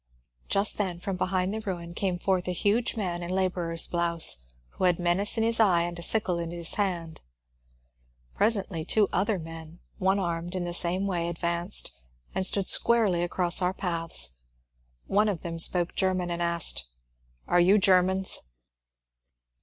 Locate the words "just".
0.49-0.79